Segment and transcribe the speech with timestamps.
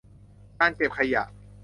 [0.59, 1.23] การเก็บขยะ